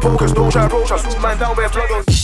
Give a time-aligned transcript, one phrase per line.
[0.00, 1.04] focus, don't try to roach us.
[1.04, 2.17] Move man down, where flood on.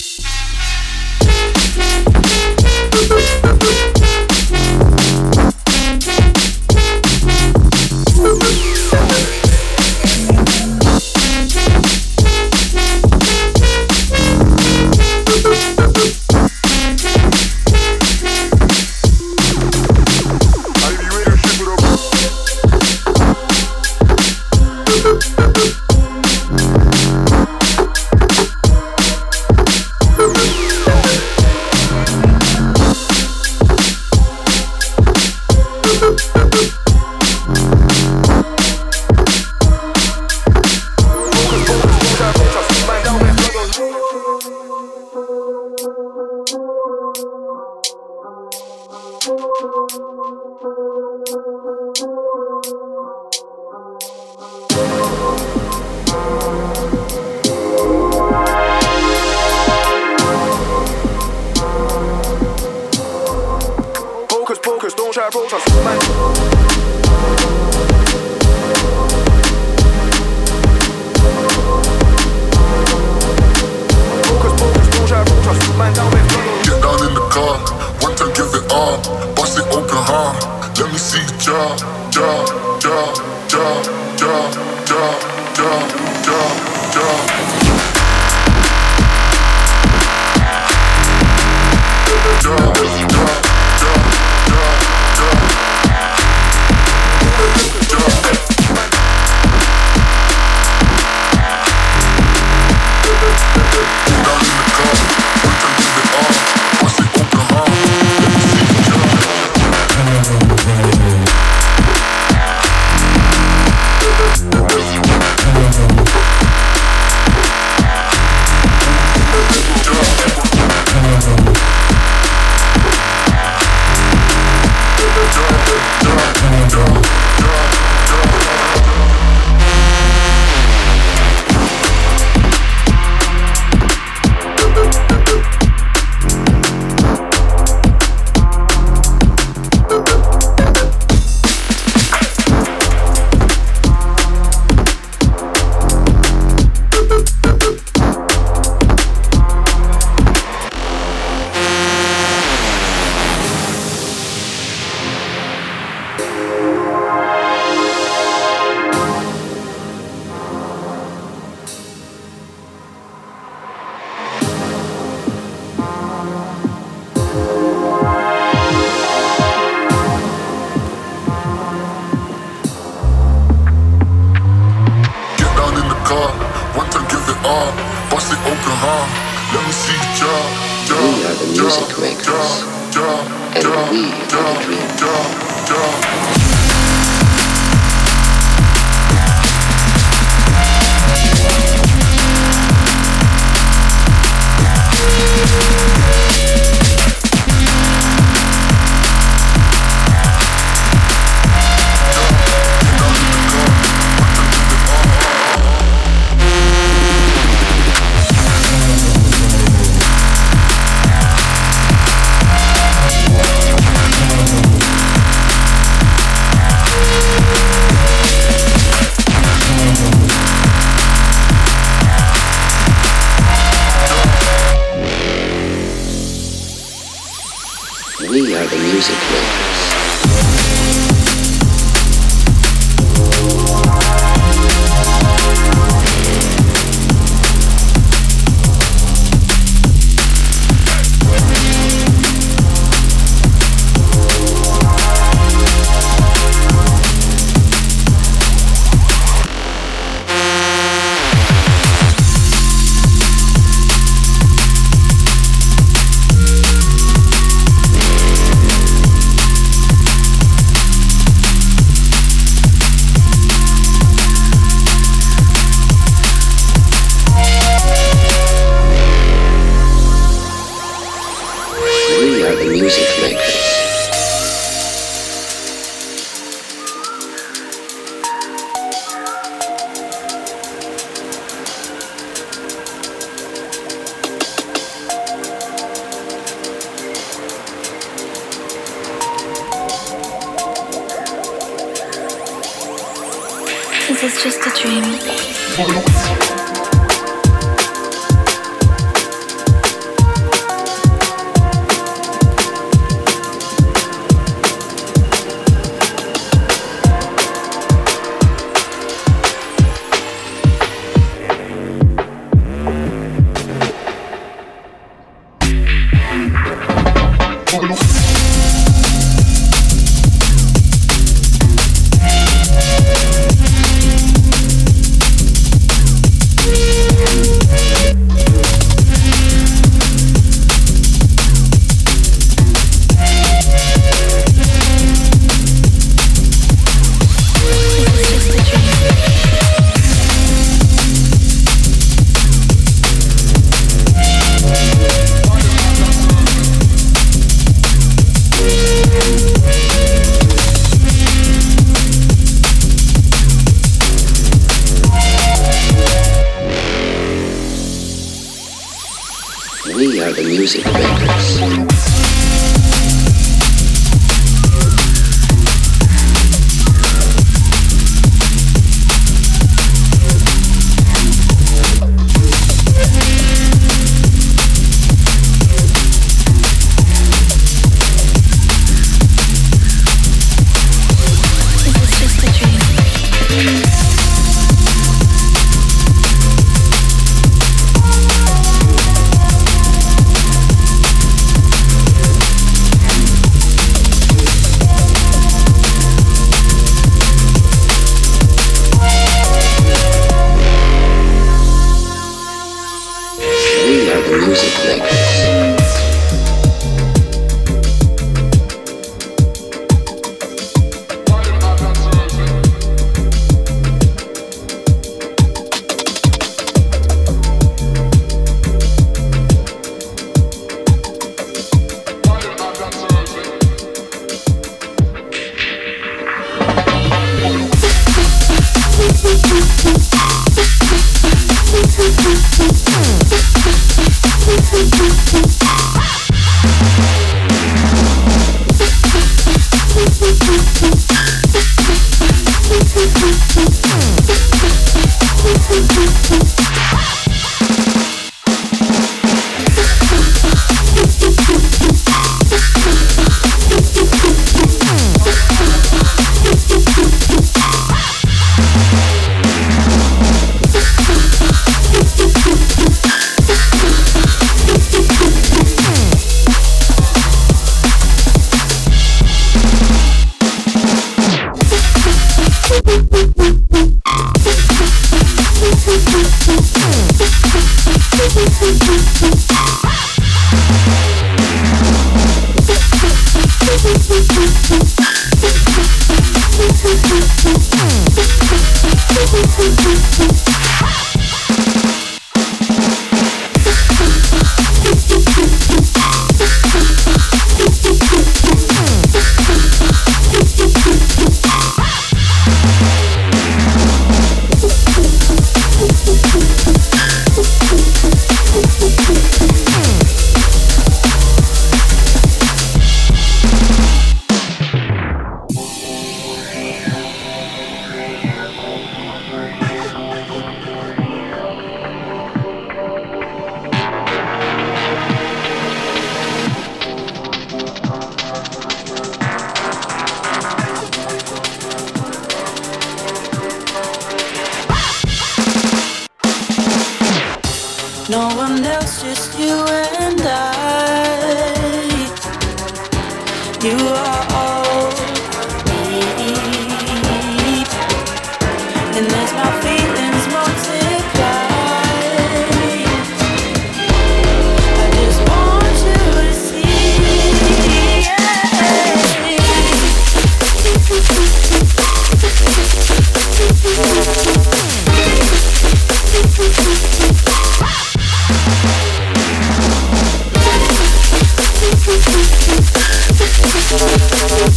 [228.31, 229.84] We are the music makers.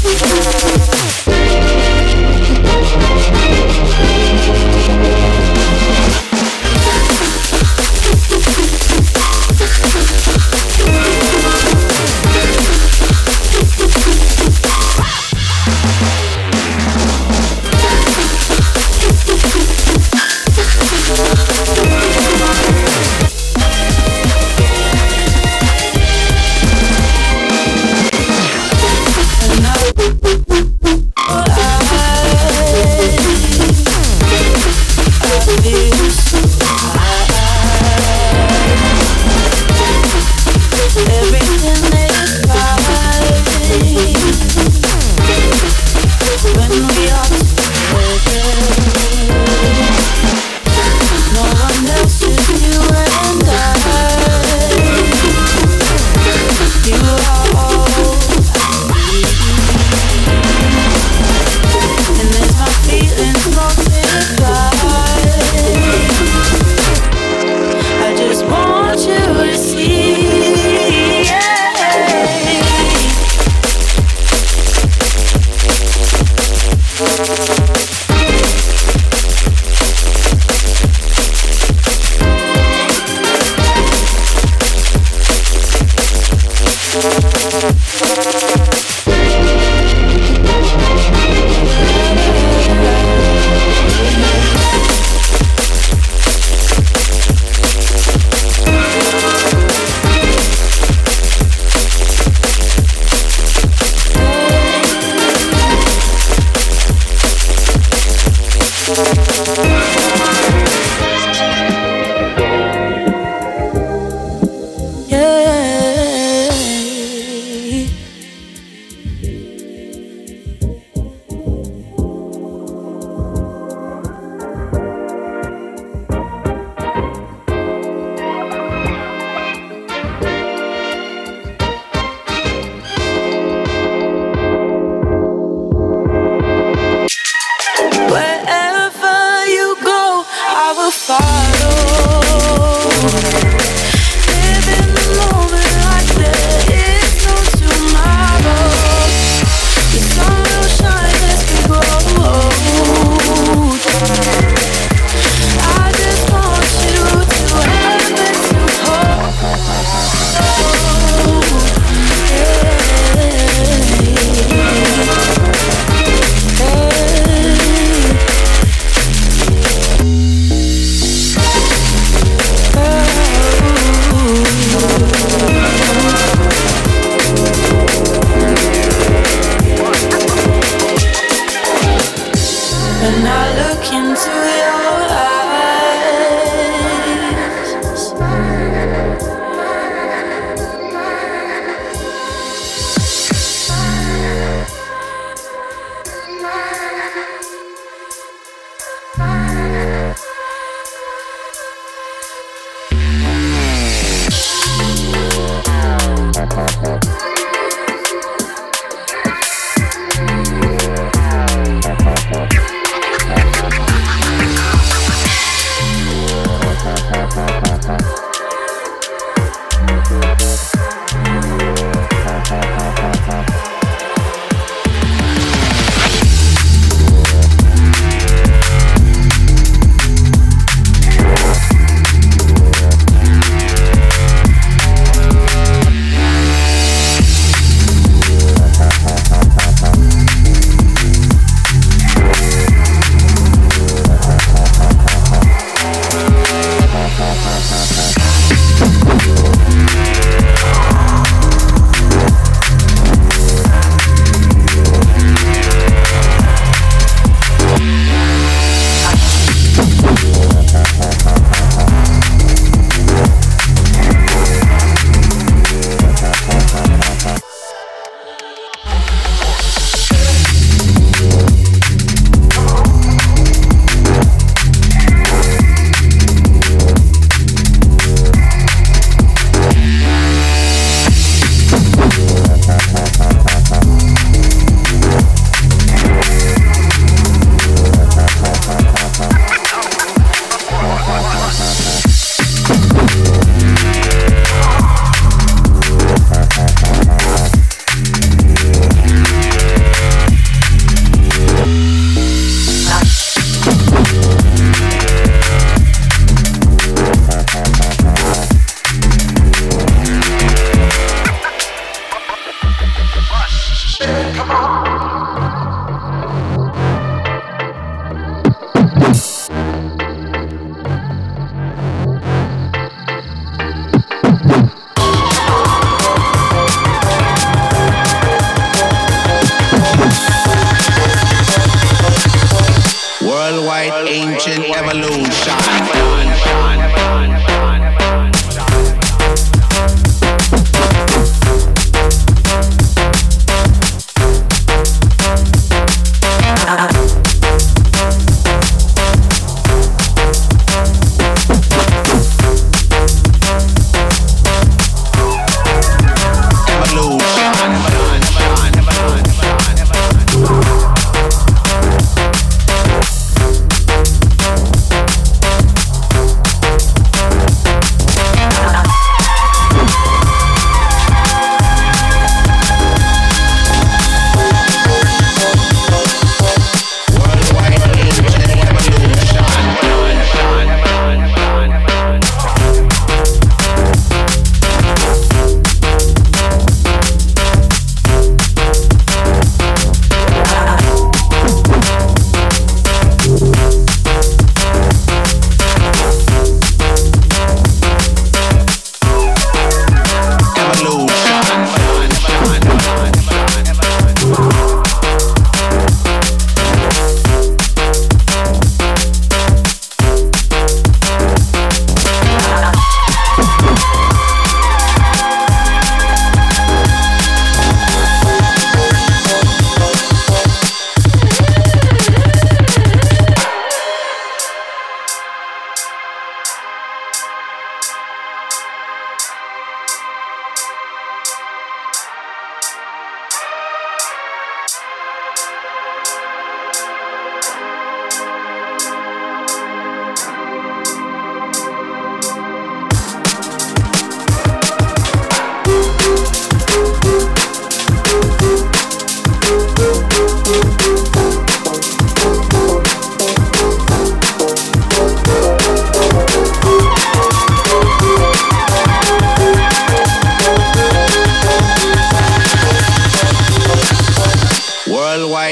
[0.08, 1.37] Música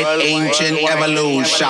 [0.04, 1.68] worldwide ancient evolution.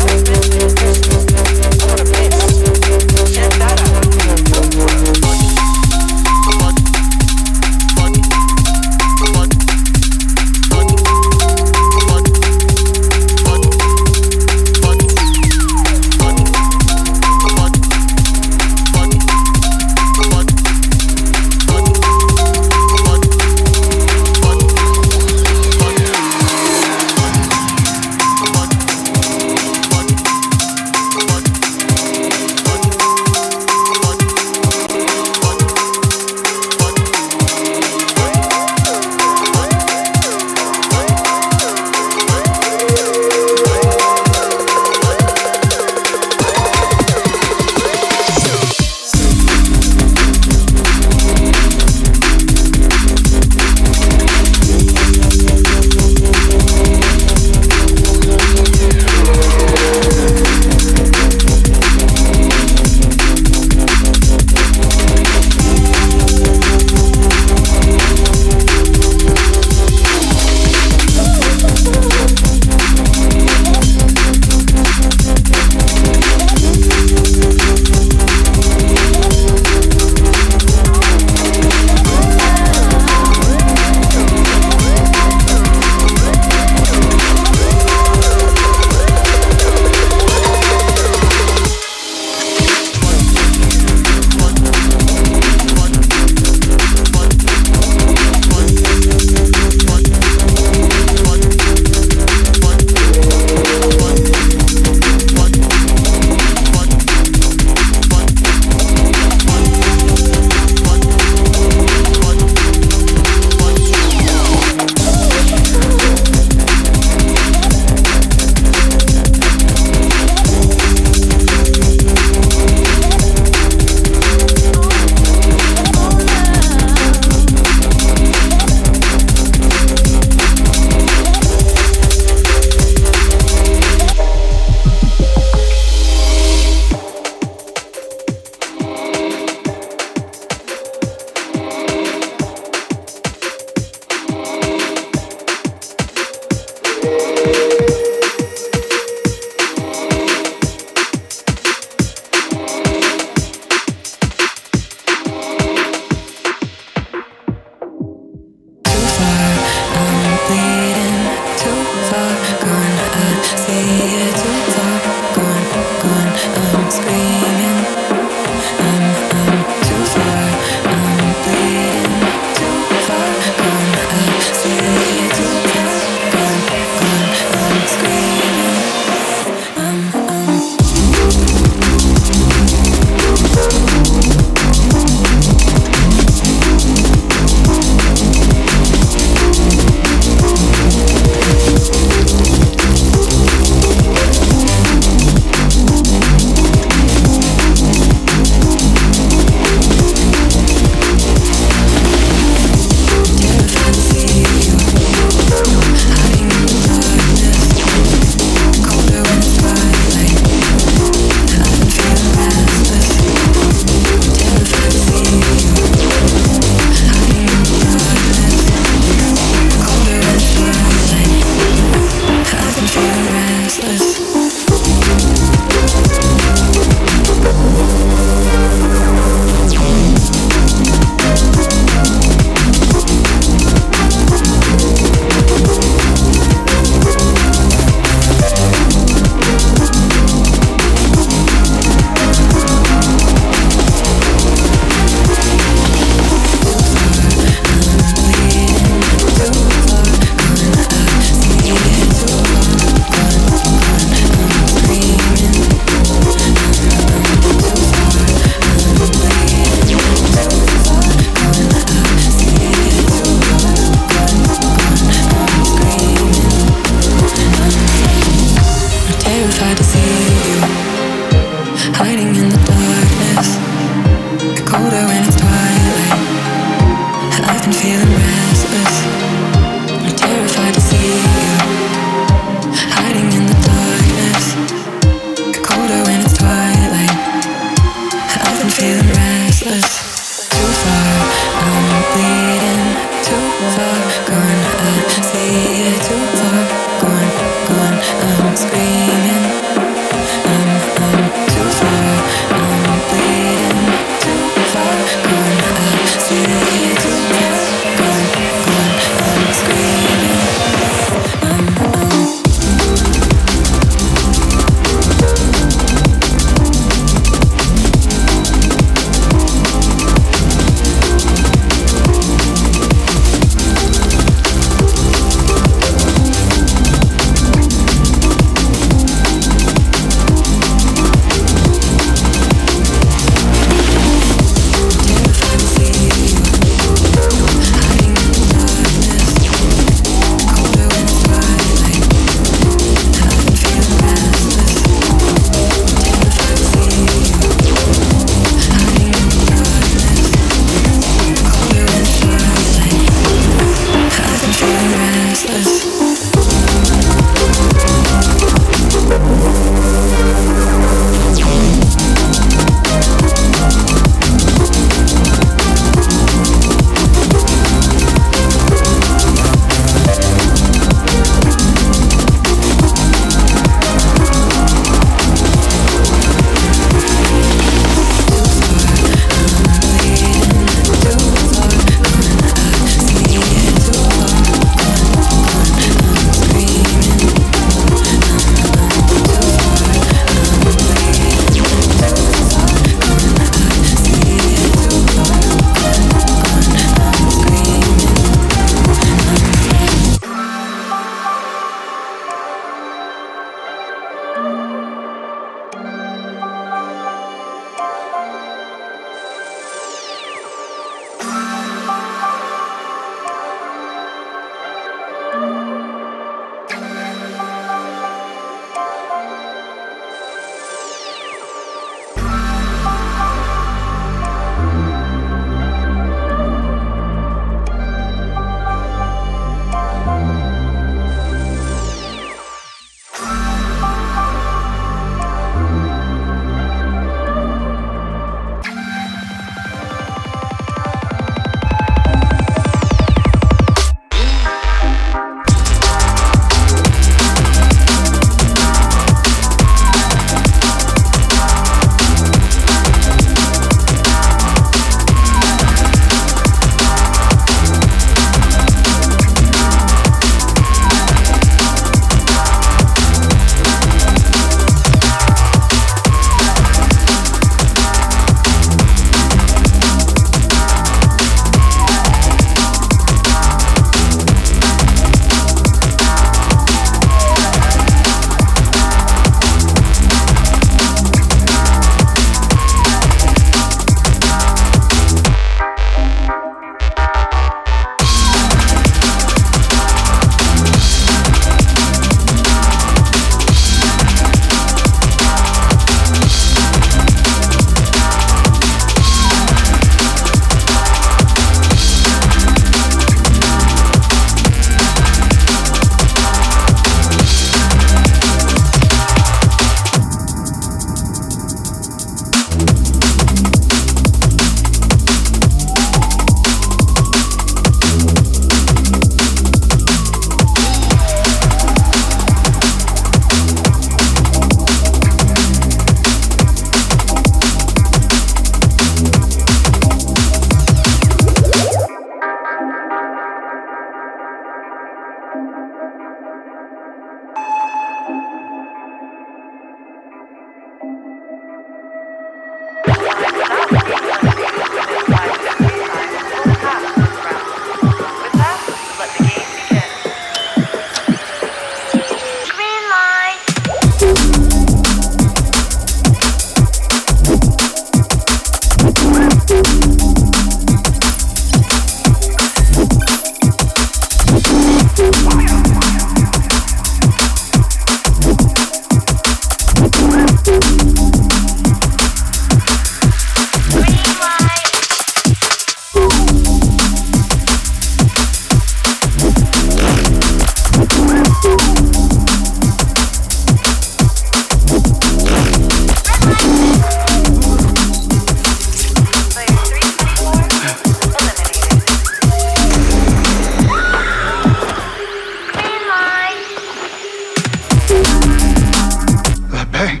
[599.86, 600.00] Hey,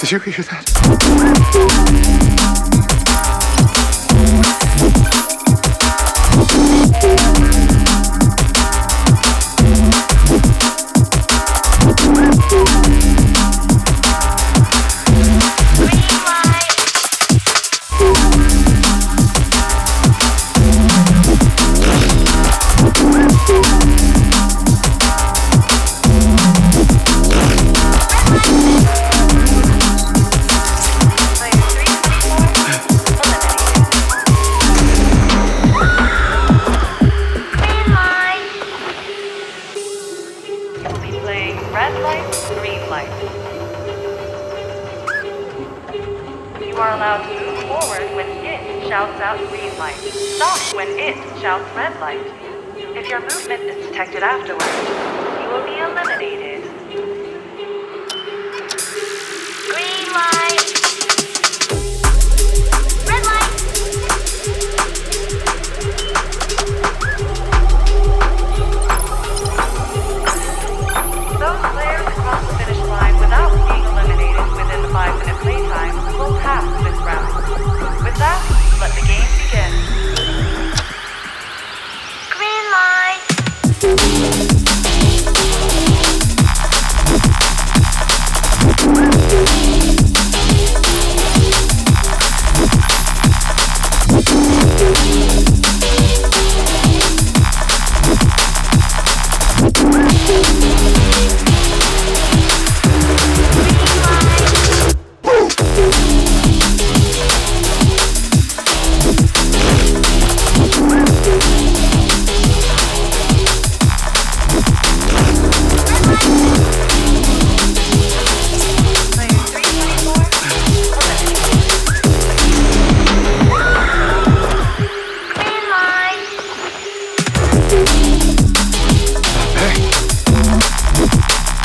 [0.00, 2.31] did you hear that?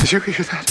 [0.07, 0.66] Did you hear that?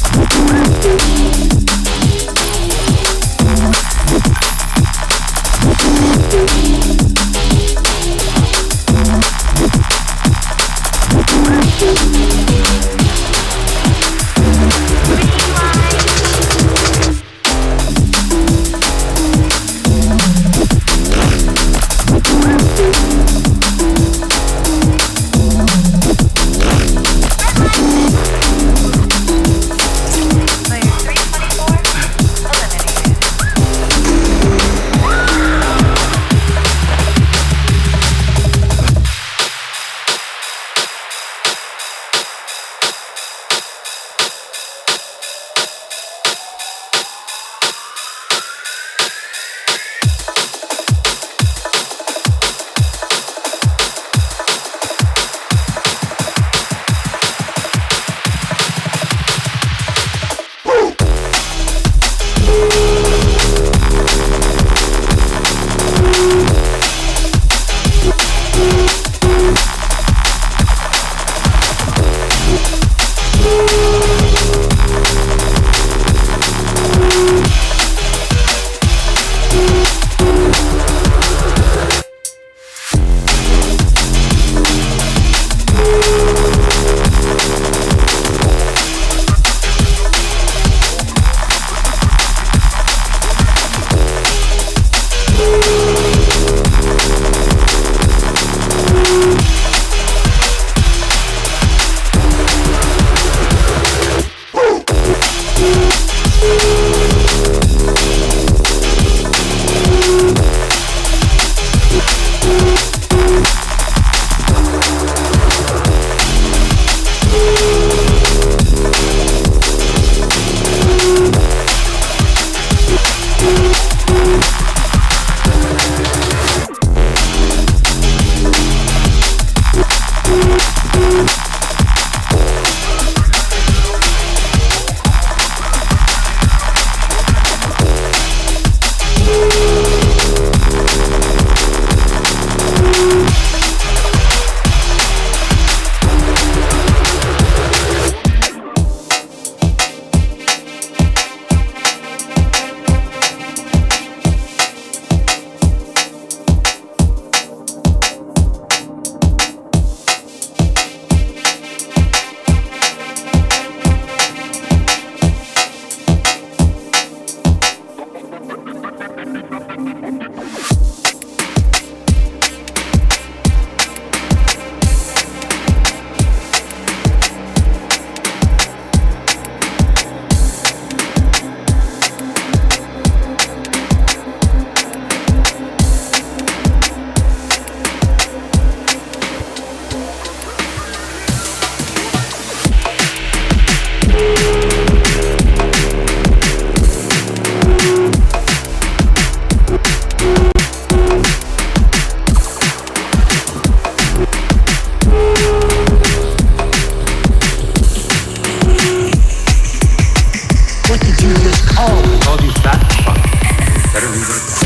[211.79, 213.93] Oh, told you that, fuck.
[213.93, 214.66] Better leave it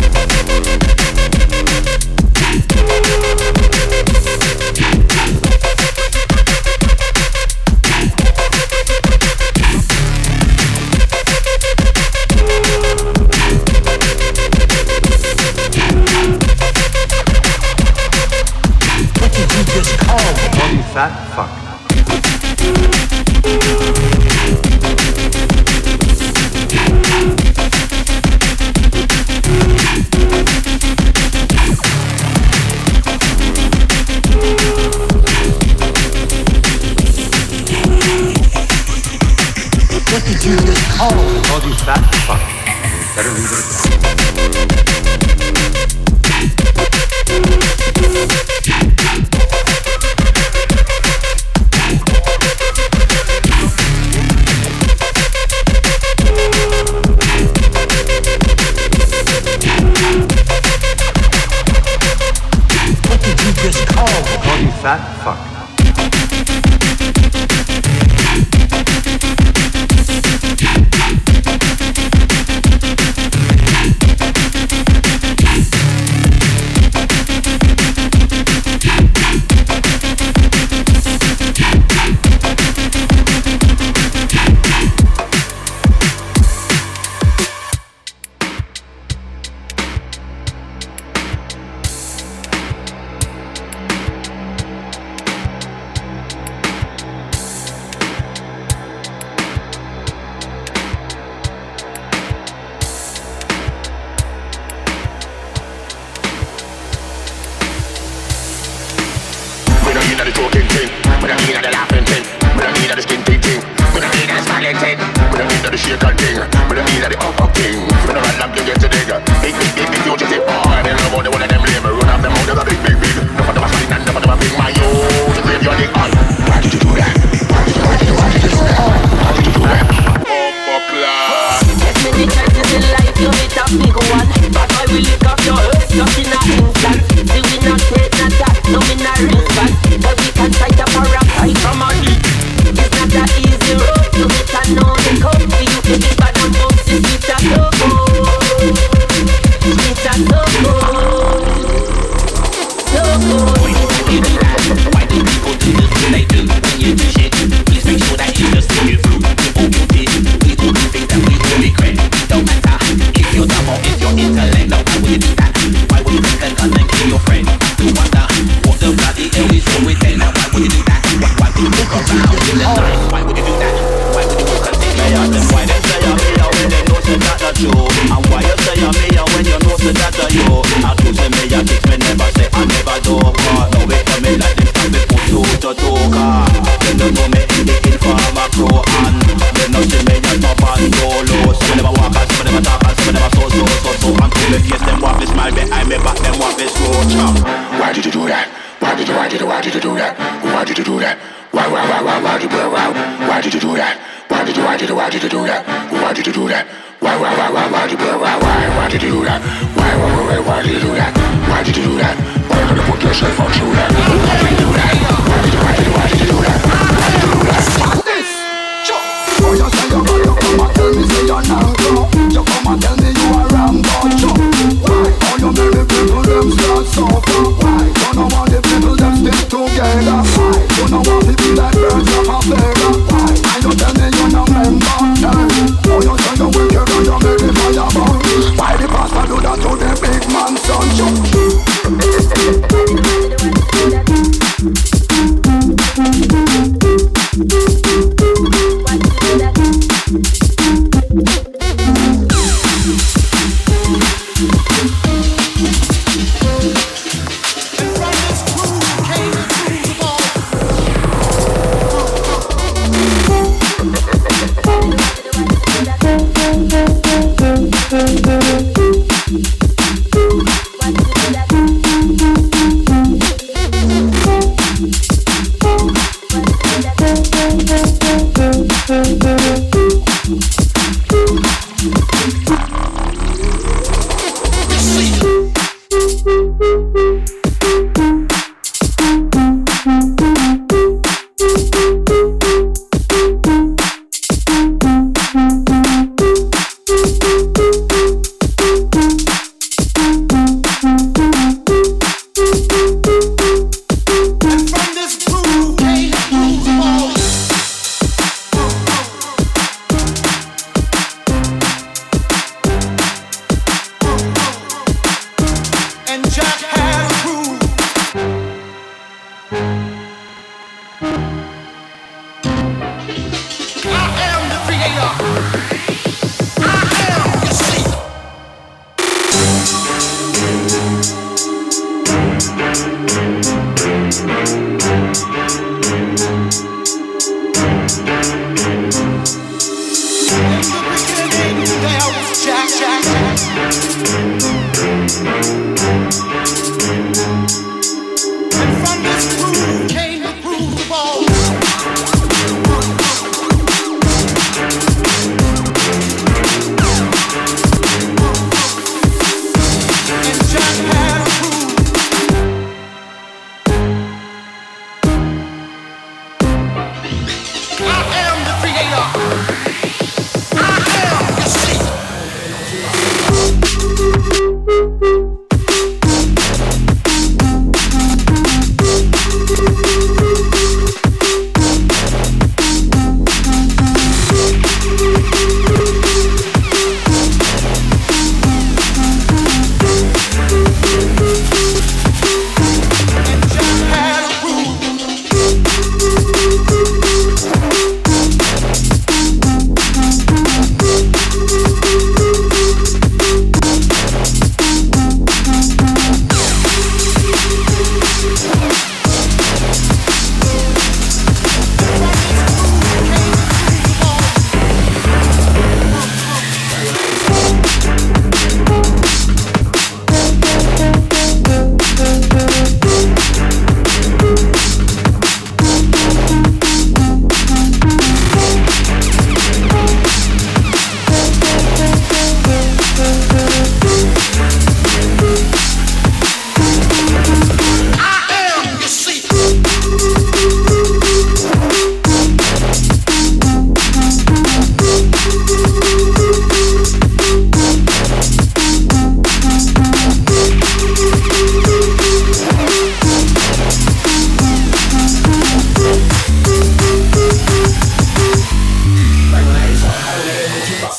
[43.41, 43.70] Hollywood.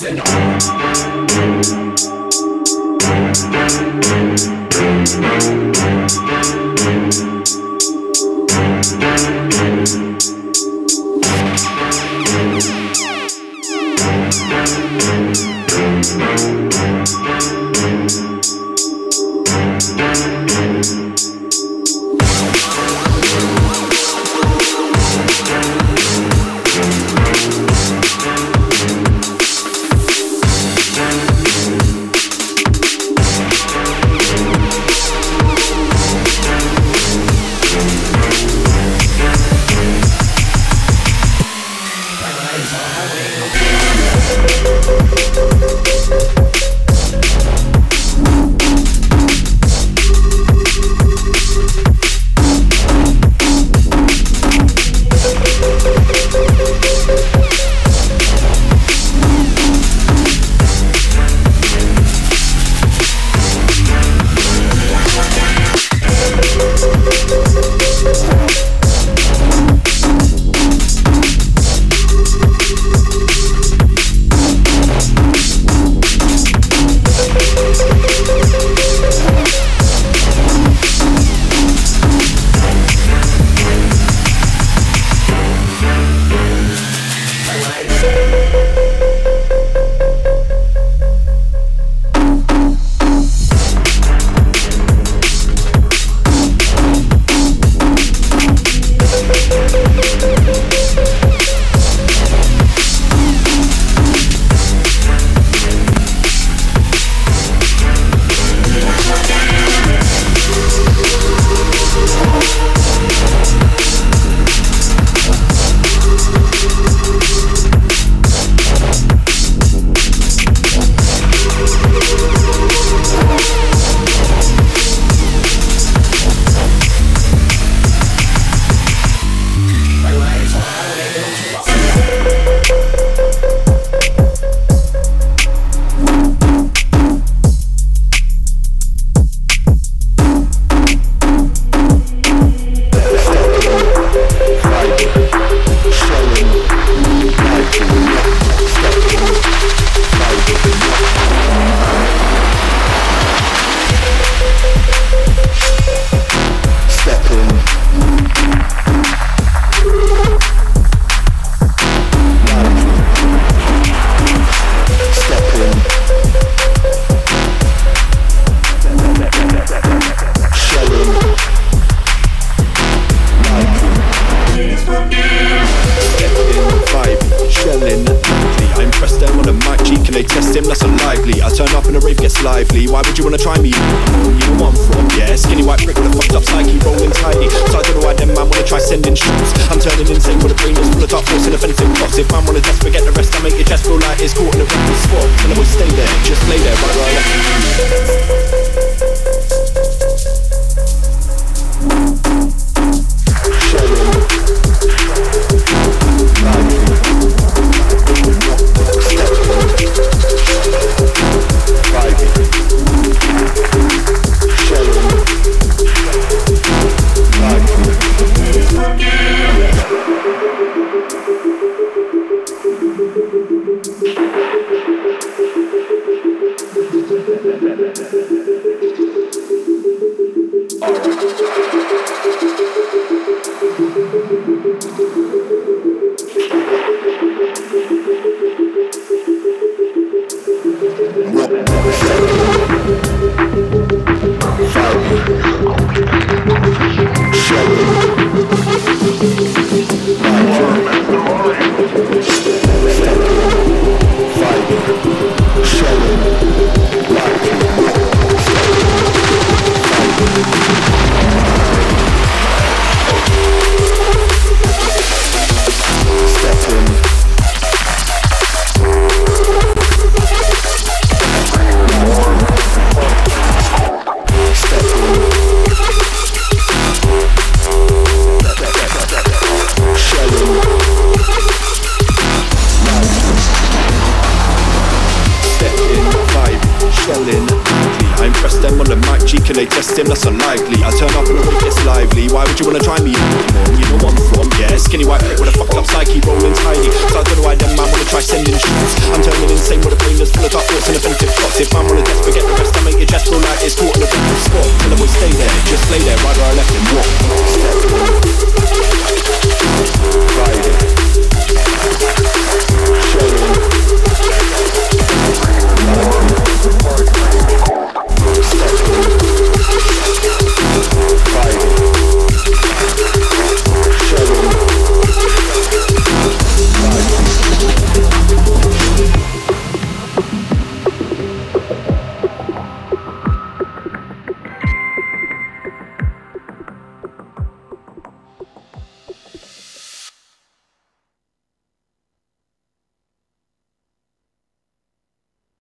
[0.03, 0.50] Arsenal.